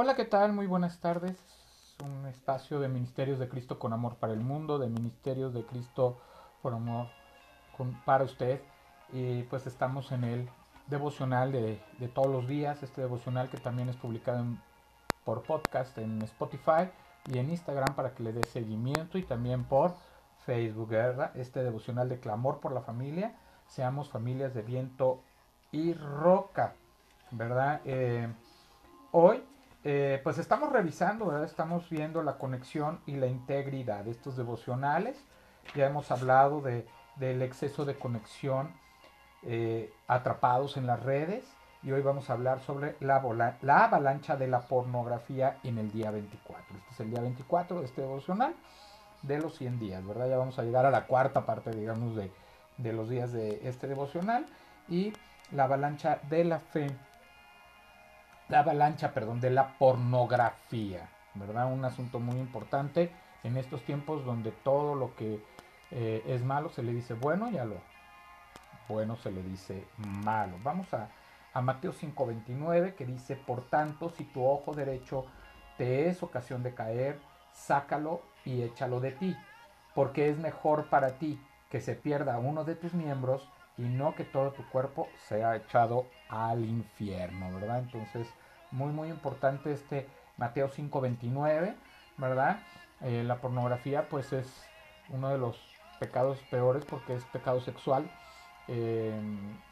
[0.00, 0.52] Hola, ¿qué tal?
[0.52, 1.36] Muy buenas tardes.
[2.04, 6.20] Un espacio de Ministerios de Cristo con Amor para el Mundo, de Ministerios de Cristo
[6.62, 7.08] por Amor
[8.04, 8.60] para usted.
[9.12, 10.48] Y pues estamos en el
[10.86, 11.82] devocional de,
[12.14, 14.44] todos los días, este devocional que también es publicado
[15.24, 16.88] por podcast en Spotify
[17.26, 19.96] y en Instagram para que le dé seguimiento y también por
[20.46, 21.36] Facebook, ¿verdad?
[21.36, 23.34] Este devocional de clamor por la familia,
[23.66, 25.24] seamos familias de viento
[25.72, 26.74] y roca,
[27.32, 27.80] ¿verdad?
[27.84, 28.32] Eh,
[29.10, 29.42] hoy
[29.84, 35.24] eh, pues estamos revisando, estamos viendo la conexión y la integridad de estos devocionales.
[35.74, 36.86] Ya hemos hablado de,
[37.16, 38.72] del exceso de conexión
[39.44, 41.44] eh, atrapados en las redes
[41.82, 43.22] y hoy vamos a hablar sobre la,
[43.62, 46.76] la avalancha de la pornografía en el día 24.
[46.76, 48.54] Este es el día 24 de este devocional
[49.22, 50.28] de los 100 días, ¿verdad?
[50.28, 52.32] Ya vamos a llegar a la cuarta parte, digamos, de,
[52.78, 54.46] de los días de este devocional
[54.88, 55.12] y
[55.52, 56.88] la avalancha de la fe
[58.56, 61.70] avalancha, perdón, de la pornografía, ¿verdad?
[61.72, 63.10] Un asunto muy importante
[63.44, 65.42] en estos tiempos donde todo lo que
[65.90, 67.76] eh, es malo se le dice bueno y a lo
[68.88, 70.56] bueno se le dice malo.
[70.62, 71.08] Vamos a,
[71.52, 75.26] a Mateo 5:29 que dice, por tanto, si tu ojo derecho
[75.76, 77.18] te es ocasión de caer,
[77.52, 79.36] sácalo y échalo de ti,
[79.94, 81.40] porque es mejor para ti
[81.70, 86.06] que se pierda uno de tus miembros y no que todo tu cuerpo sea echado
[86.28, 87.78] al infierno, ¿verdad?
[87.78, 88.28] Entonces,
[88.70, 91.74] muy, muy importante este Mateo 5:29,
[92.16, 92.60] ¿verdad?
[93.00, 94.70] Eh, la pornografía, pues es
[95.08, 95.56] uno de los
[95.98, 98.10] pecados peores porque es pecado sexual.
[98.66, 99.20] Eh,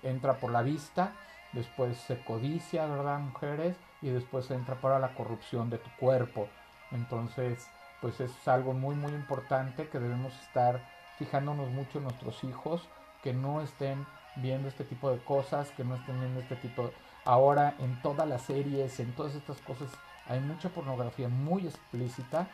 [0.03, 1.13] entra por la vista,
[1.53, 3.19] después se codicia, ¿verdad?
[3.21, 6.49] Mujeres, y después entra para la corrupción de tu cuerpo.
[6.91, 10.81] Entonces, pues es algo muy, muy importante que debemos estar
[11.17, 12.91] fijándonos mucho en nuestros hijos,
[13.23, 16.93] que no estén viendo este tipo de cosas, que no estén viendo este tipo de...
[17.25, 19.89] Ahora en todas las series, en todas estas cosas,
[20.29, 22.49] hay mucha pornografía muy explícita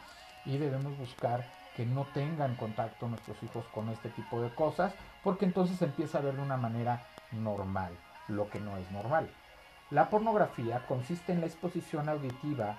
[0.45, 1.45] y debemos buscar
[1.77, 6.23] que no tengan contacto nuestros hijos con este tipo de cosas, porque entonces empieza a
[6.23, 7.93] ver de una manera normal,
[8.29, 9.31] lo que no es normal.
[9.91, 12.79] La pornografía consiste en la exposición auditiva,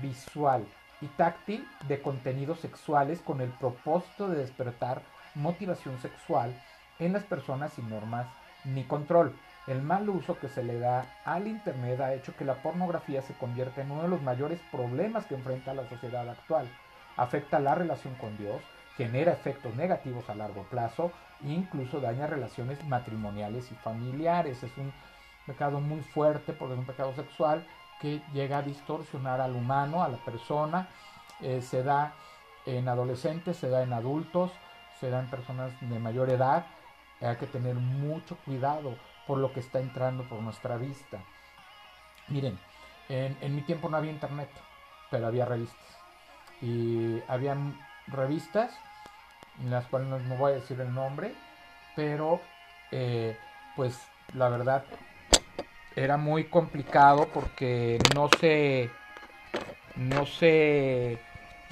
[0.00, 0.66] visual
[1.00, 5.02] y táctil de contenidos sexuales con el propósito de despertar
[5.34, 6.54] motivación sexual
[6.98, 8.26] en las personas sin normas
[8.64, 9.34] ni control.
[9.66, 13.34] El mal uso que se le da al Internet ha hecho que la pornografía se
[13.34, 16.68] convierta en uno de los mayores problemas que enfrenta la sociedad actual.
[17.16, 18.60] Afecta la relación con Dios,
[18.96, 21.12] genera efectos negativos a largo plazo
[21.44, 24.62] e incluso daña relaciones matrimoniales y familiares.
[24.62, 24.92] Es un
[25.46, 27.64] pecado muy fuerte porque es un pecado sexual
[28.00, 30.88] que llega a distorsionar al humano, a la persona.
[31.40, 32.14] Eh, se da
[32.66, 34.50] en adolescentes, se da en adultos,
[34.98, 36.64] se da en personas de mayor edad
[37.26, 38.96] hay que tener mucho cuidado
[39.26, 41.18] por lo que está entrando por nuestra vista.
[42.28, 42.58] Miren,
[43.08, 44.50] en, mi tiempo no había internet,
[45.10, 45.98] pero había revistas.
[46.60, 48.72] Y habían revistas,
[49.60, 51.34] en las cuales no, voy a decir el nombre,
[51.94, 52.40] pero
[52.90, 53.36] eh,
[53.76, 53.98] pues
[54.34, 54.84] la verdad
[55.94, 58.90] era muy complicado porque no se
[59.96, 61.18] no se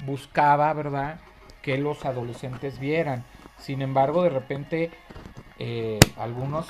[0.05, 1.19] buscaba, ¿verdad?
[1.61, 3.23] Que los adolescentes vieran.
[3.57, 4.91] Sin embargo, de repente
[5.63, 6.65] eh, algunas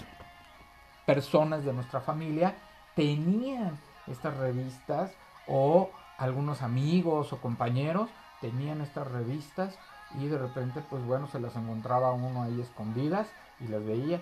[1.06, 2.58] personas de nuestra familia
[2.94, 5.14] tenían estas revistas
[5.48, 8.10] o algunos amigos o compañeros
[8.42, 9.80] tenían estas revistas
[10.20, 13.30] y de repente pues bueno se las encontraba uno ahí escondidas
[13.62, 14.20] y las veía.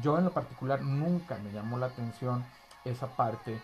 [0.00, 2.46] Yo en lo particular nunca me llamó la atención
[2.86, 3.60] esa parte,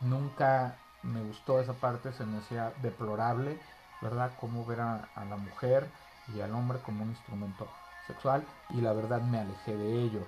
[0.00, 3.58] nunca me gustó esa parte, se me hacía deplorable,
[4.00, 4.30] ¿verdad?
[4.38, 5.90] Cómo ver a la mujer
[6.32, 7.66] y al hombre como un instrumento
[8.06, 10.26] sexual y la verdad me alejé de ello.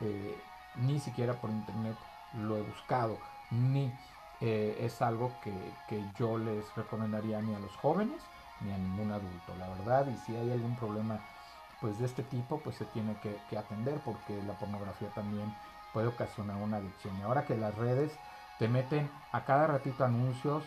[0.00, 0.40] Eh,
[0.76, 1.96] ni siquiera por internet
[2.34, 3.18] lo he buscado,
[3.50, 3.92] ni
[4.40, 5.52] eh, es algo que,
[6.18, 8.20] yo les recomendaría ni a los jóvenes
[8.60, 10.06] ni a ningún adulto, la verdad.
[10.08, 11.20] Y si hay algún problema
[11.80, 15.54] pues de este tipo, pues se tiene que, que atender porque la pornografía también
[15.92, 17.16] puede ocasionar una adicción.
[17.18, 18.12] Y ahora que las redes
[18.58, 20.64] te meten a cada ratito anuncios,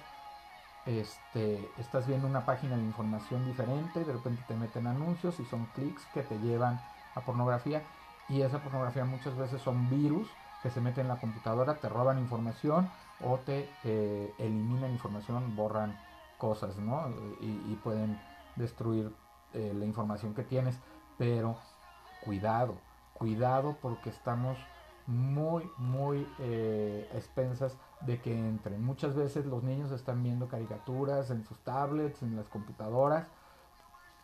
[0.86, 5.66] este, estás viendo una página de información diferente, de repente te meten anuncios y son
[5.67, 6.79] clics que te llevan
[7.16, 7.84] a pornografía
[8.29, 10.29] y esa pornografía muchas veces son virus
[10.64, 12.90] que se meten en la computadora, te roban información
[13.20, 15.96] o te eh, eliminan información, borran
[16.38, 17.09] cosas, ¿no?
[17.40, 18.20] Y, pueden
[18.55, 19.14] destruir
[19.53, 20.79] eh, la información que tienes,
[21.17, 21.55] pero
[22.23, 22.76] cuidado,
[23.14, 24.58] cuidado porque estamos
[25.08, 26.01] muy, muy
[27.22, 28.84] expensas de que entren.
[28.84, 33.28] Muchas veces los niños están viendo caricaturas en sus tablets, en las computadoras,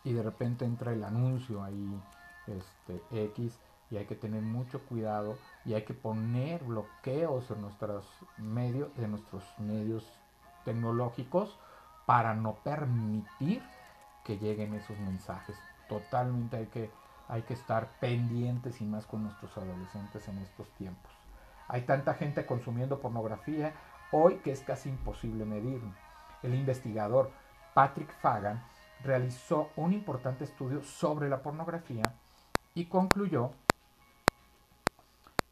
[0.04, 2.00] y de repente entra el anuncio ahí,
[2.46, 3.58] este, X,
[3.90, 8.06] y hay que tener mucho cuidado y hay que poner bloqueos en nuestros
[8.36, 10.04] medios, en nuestros medios
[10.64, 11.58] tecnológicos
[12.06, 13.62] para no permitir
[14.24, 15.56] que lleguen esos mensajes.
[15.88, 16.90] Totalmente hay que,
[17.28, 21.12] hay que estar pendientes y más con nuestros adolescentes en estos tiempos.
[21.68, 23.74] Hay tanta gente consumiendo pornografía
[24.10, 25.82] hoy que es casi imposible medir.
[26.42, 27.30] El investigador
[27.74, 28.64] Patrick Fagan
[29.04, 32.14] realizó un importante estudio sobre la pornografía
[32.74, 33.52] y concluyó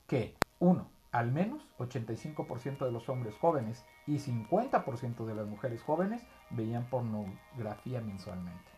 [0.06, 6.22] que, uno, al menos 85% de los hombres jóvenes y 50% de las mujeres jóvenes
[6.50, 8.76] veían pornografía mensualmente.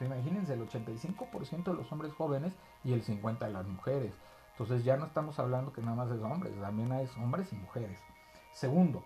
[0.00, 4.14] Imagínense, el 85% de los hombres jóvenes y el 50% de las mujeres.
[4.60, 7.98] Entonces ya no estamos hablando que nada más es hombres, también hay hombres y mujeres.
[8.52, 9.02] Segundo,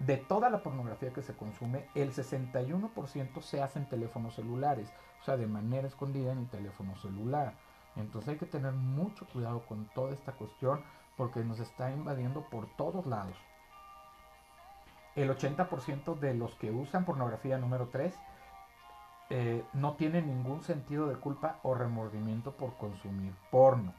[0.00, 5.24] de toda la pornografía que se consume, el 61% se hace en teléfonos celulares, o
[5.24, 7.54] sea, de manera escondida en el teléfono celular.
[7.94, 10.82] Entonces hay que tener mucho cuidado con toda esta cuestión
[11.16, 13.36] porque nos está invadiendo por todos lados.
[15.14, 18.12] El 80% de los que usan pornografía número 3
[19.30, 23.94] eh, no tienen ningún sentido de culpa o remordimiento por consumir porno.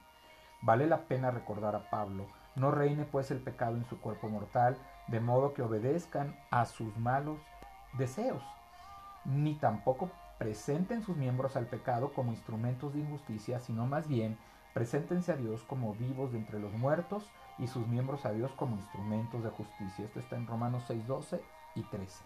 [0.65, 2.25] Vale la pena recordar a Pablo,
[2.55, 4.75] no reine pues el pecado en su cuerpo mortal,
[5.05, 7.37] de modo que obedezcan a sus malos
[7.99, 8.41] deseos,
[9.25, 10.09] ni tampoco
[10.39, 14.39] presenten sus miembros al pecado como instrumentos de injusticia, sino más bien
[14.73, 17.29] preséntense a Dios como vivos de entre los muertos
[17.59, 20.05] y sus miembros a Dios como instrumentos de justicia.
[20.05, 21.41] Esto está en Romanos 6, 12
[21.75, 22.23] y 13.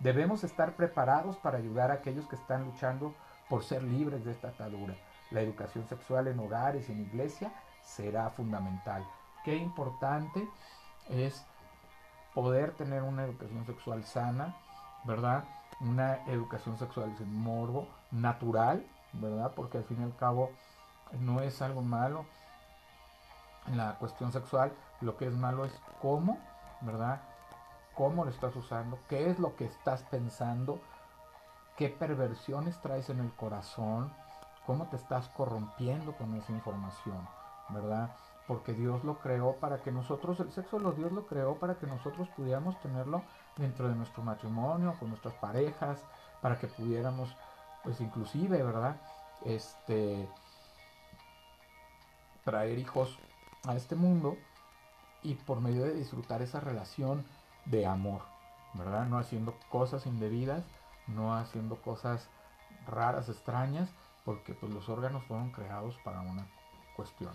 [0.00, 3.14] Debemos estar preparados para ayudar a aquellos que están luchando
[3.48, 4.96] por ser libres de esta atadura.
[5.32, 7.52] La educación sexual en hogares y en iglesia
[7.82, 9.06] será fundamental.
[9.44, 10.48] Qué importante
[11.08, 11.44] es
[12.34, 14.56] poder tener una educación sexual sana,
[15.04, 15.44] ¿verdad?
[15.80, 19.52] Una educación sexual sin morbo, natural, ¿verdad?
[19.54, 20.50] Porque al fin y al cabo
[21.18, 22.24] no es algo malo
[23.70, 26.38] la cuestión sexual, lo que es malo es cómo,
[26.80, 27.20] ¿verdad?
[27.94, 30.80] Cómo lo estás usando, qué es lo que estás pensando,
[31.76, 34.12] qué perversiones traes en el corazón,
[34.66, 37.28] cómo te estás corrompiendo con esa información,
[37.68, 38.10] ¿verdad?
[38.46, 41.86] porque Dios lo creó para que nosotros, el sexo lo Dios lo creó para que
[41.86, 43.22] nosotros pudiéramos tenerlo
[43.56, 46.04] dentro de nuestro matrimonio, con nuestras parejas,
[46.40, 47.34] para que pudiéramos,
[47.84, 48.96] pues inclusive, ¿verdad?
[49.44, 50.28] Este,
[52.44, 53.18] traer hijos
[53.66, 54.36] a este mundo
[55.22, 57.24] y por medio de disfrutar esa relación
[57.64, 58.22] de amor,
[58.74, 59.06] ¿verdad?
[59.06, 60.64] No haciendo cosas indebidas,
[61.06, 62.28] no haciendo cosas
[62.86, 63.88] raras, extrañas,
[64.24, 66.46] porque pues los órganos fueron creados para una
[66.96, 67.32] cuestión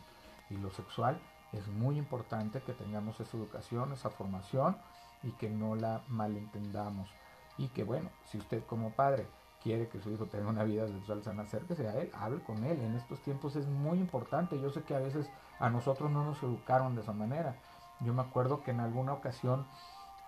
[0.50, 1.20] y lo sexual,
[1.54, 4.78] es muy importante que tengamos esa educación, esa formación
[5.24, 7.10] y que no la malentendamos.
[7.58, 9.28] Y que bueno, si usted como padre
[9.64, 12.80] quiere que su hijo tenga una vida sexual sana, acérquese a él, hable con él.
[12.82, 14.60] En estos tiempos es muy importante.
[14.60, 15.30] Yo sé que a veces
[15.60, 17.56] a nosotros no nos educaron de esa manera.
[18.02, 19.66] Yo me acuerdo que en alguna ocasión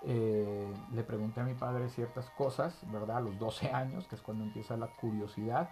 [0.02, 3.18] eh, le pregunté a mi padre ciertas cosas, ¿verdad?
[3.18, 5.70] A los 12 años, que es cuando empieza la curiosidad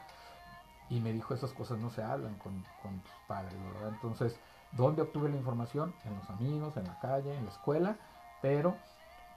[0.90, 3.90] y me dijo esas cosas no se hablan con, tus padres, ¿verdad?
[3.90, 4.40] Entonces,
[4.72, 5.94] ¿dónde obtuve la información?
[6.06, 7.98] En los amigos, en la calle, en la escuela,
[8.42, 8.76] pero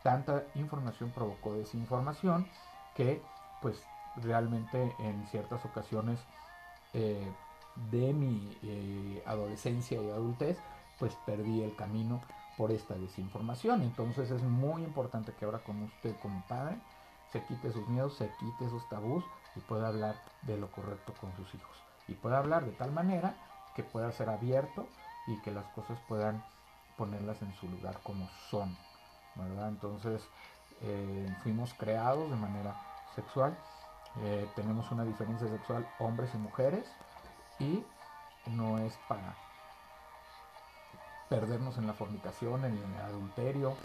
[0.03, 2.47] tanta información provocó desinformación
[2.95, 3.23] que
[3.61, 3.83] pues
[4.17, 6.21] realmente en ciertas ocasiones
[6.95, 7.33] eh,
[7.91, 10.59] de mi eh, adolescencia y adultez
[10.99, 12.21] pues perdí el camino
[12.57, 13.83] por esta desinformación.
[13.83, 16.77] Entonces es muy importante que ahora con usted como padre
[17.33, 19.25] se quite sus miedos, se quite sus tabús
[19.57, 21.77] y pueda hablar de lo correcto con sus hijos.
[22.09, 23.35] Y pueda hablar de tal manera
[23.75, 24.87] que pueda ser abierto
[25.27, 26.43] y que las cosas puedan
[26.97, 28.77] ponerlas en su lugar como son.
[29.37, 29.69] ¿verdad?
[29.69, 30.23] Entonces
[30.83, 32.75] eh, fuimos creados de manera
[33.15, 33.57] sexual.
[34.23, 36.85] Eh, tenemos una diferencia sexual hombres y mujeres
[37.59, 37.85] y
[38.47, 39.37] no es para
[41.29, 43.77] perdernos en la fornicación, en el adulterio,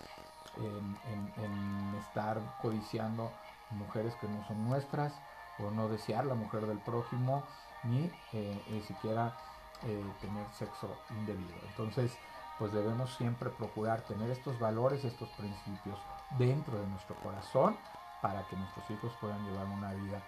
[0.57, 3.29] en estar codiciando
[3.71, 5.13] mujeres que no son nuestras,
[5.59, 7.43] o no desear la mujer del prójimo,
[7.83, 9.37] ni eh, siquiera
[9.83, 11.55] eh, tener sexo indebido.
[11.69, 12.17] Entonces,
[12.57, 15.99] pues debemos siempre procurar tener estos valores, estos principios
[16.37, 17.77] dentro de nuestro corazón
[18.21, 20.21] para que nuestros hijos puedan llevar una vida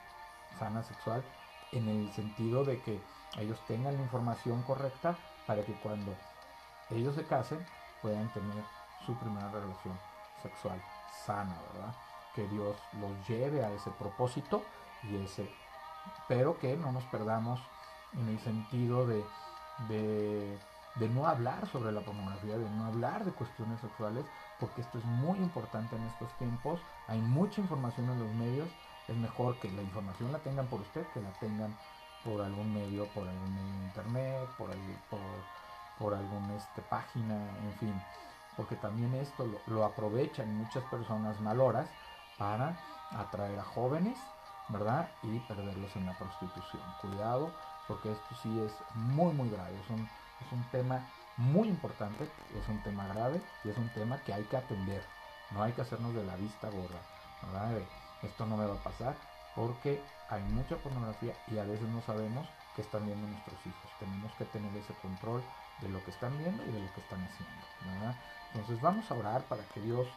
[0.59, 1.23] sana sexual
[1.71, 3.01] en el sentido de que
[3.37, 6.13] ellos tengan la información correcta para que cuando
[6.89, 7.65] ellos se casen
[8.01, 8.63] puedan tener
[9.05, 9.97] su primera relación
[10.41, 10.81] sexual
[11.25, 11.95] sana, ¿verdad?
[12.35, 14.63] Que Dios los lleve a ese propósito
[15.03, 15.49] y ese,
[16.27, 17.59] pero que no nos perdamos
[18.13, 19.23] en el sentido de,
[19.87, 24.25] de, no hablar sobre la pornografía, de no hablar de cuestiones sexuales,
[24.59, 28.69] porque esto es muy importante en estos tiempos, hay mucha información en los medios,
[29.07, 31.77] es mejor que la información la tengan por usted, que la tengan
[32.25, 34.69] por algún medio, por algún medio de internet, por,
[35.09, 35.19] por,
[35.99, 38.01] por alguna este, página, en fin.
[38.55, 41.87] porque también esto lo aprovechan muchas personas maloras
[42.37, 42.77] para
[43.11, 44.19] atraer a jóvenes,
[44.69, 45.09] ¿verdad?
[45.23, 46.83] Y perderlos en la prostitución.
[47.01, 47.51] Cuidado,
[47.87, 49.79] porque esto sí es muy, muy grave.
[49.79, 51.07] Es un, es un tema
[51.37, 55.03] muy importante, es un tema grave y es un tema que hay que atender.
[55.51, 56.99] No hay que hacernos de la vista gorda,
[57.43, 57.81] ¿verdad?
[58.23, 59.15] esto no me va a pasar
[59.55, 63.91] porque hay mucha pornografía y a veces no sabemos qué están viendo nuestros hijos.
[63.99, 65.43] Tenemos que tener ese control
[65.81, 68.15] de lo que están viendo y de lo que están haciendo, ¿verdad?
[68.53, 70.07] Entonces vamos a orar para que Dios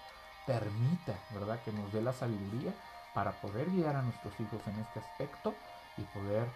[0.46, 1.60] permita, ¿verdad?
[1.62, 2.74] Que nos dé la sabiduría
[3.14, 5.54] para poder guiar a nuestros hijos en este aspecto
[5.96, 6.46] y poder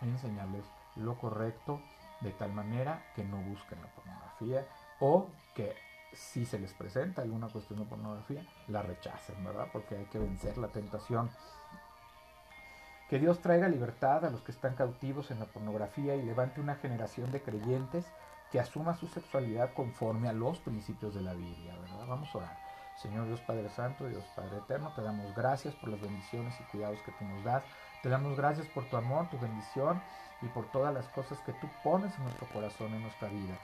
[0.00, 0.64] enseñarles
[0.96, 1.80] lo correcto
[2.20, 4.66] de tal manera que no busquen la pornografía
[4.98, 5.74] o que
[6.12, 9.68] si se les presenta alguna cuestión de pornografía, la rechacen, ¿verdad?
[9.72, 11.30] Porque hay que vencer la tentación.
[13.08, 16.76] Que Dios traiga libertad a los que están cautivos en la pornografía y levante una
[16.76, 18.06] generación de creyentes
[18.50, 22.06] que asuma su sexualidad conforme a los principios de la Biblia, ¿verdad?
[22.08, 22.69] Vamos a orar.
[22.96, 27.00] Señor Dios Padre Santo, Dios Padre Eterno, te damos gracias por las bendiciones y cuidados
[27.02, 27.62] que tú nos das.
[28.02, 30.02] Te damos gracias por tu amor, tu bendición
[30.42, 33.58] y por todas las cosas que tú pones en nuestro corazón, en nuestra vida.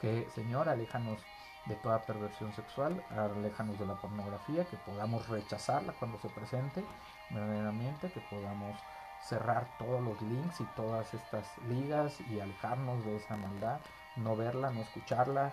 [0.00, 1.20] Que, Señor, aléjanos
[1.66, 6.84] de toda perversión sexual, aléjanos de la pornografía, que podamos rechazarla cuando se presente
[7.30, 8.78] verdaderamente, que podamos
[9.22, 13.80] cerrar todos los links y todas estas ligas y alejarnos de esa maldad,
[14.16, 15.52] no verla, no escucharla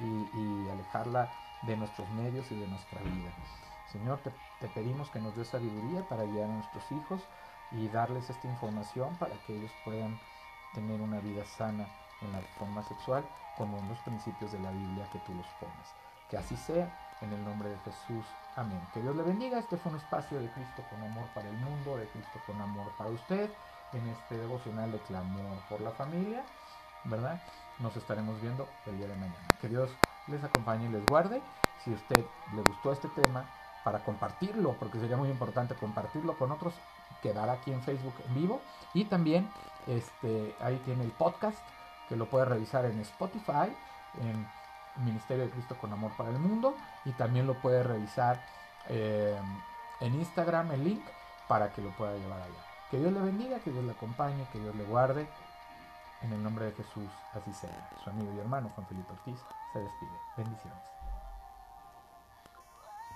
[0.00, 1.30] y, alejarla
[1.62, 3.32] de nuestros medios y de nuestra vida.
[3.90, 7.22] Señor, te, te pedimos que nos dé sabiduría para guiar a nuestros hijos
[7.70, 10.18] y darles esta información para que ellos puedan
[10.74, 11.86] tener una vida sana
[12.20, 13.24] en la forma sexual
[13.56, 15.94] como en los principios de la Biblia que tú los pones.
[16.28, 18.24] Que así sea, en el nombre de Jesús.
[18.56, 18.80] Amén.
[18.92, 19.58] Que Dios le bendiga.
[19.58, 22.90] Este fue un espacio de Cristo con amor para el mundo, de Cristo con amor
[22.96, 23.50] para usted,
[23.92, 26.44] en este devocional de clamor por la familia,
[27.04, 27.40] ¿verdad?
[27.78, 29.48] Nos estaremos viendo el día de mañana.
[29.60, 29.90] Que Dios
[30.28, 31.40] les acompañe y les guarde.
[31.84, 33.44] Si a usted le gustó este tema,
[33.84, 36.74] para compartirlo, porque sería muy importante compartirlo con otros,
[37.22, 38.60] quedará aquí en Facebook en vivo.
[38.94, 39.48] Y también
[39.86, 41.58] este, ahí tiene el podcast
[42.08, 43.76] que lo puede revisar en Spotify,
[44.20, 44.48] en
[45.04, 48.42] Ministerio de Cristo con Amor para el Mundo, y también lo puede revisar
[48.88, 49.38] eh,
[50.00, 51.04] en Instagram, el link,
[51.46, 52.64] para que lo pueda llevar allá.
[52.90, 55.28] Que Dios le bendiga, que Dios le acompañe, que Dios le guarde.
[56.24, 57.90] En el nombre de Jesús, así sea.
[58.02, 59.38] Su amigo y hermano Juan Felipe Ortiz
[59.74, 60.18] se despide.
[60.38, 60.93] Bendiciones.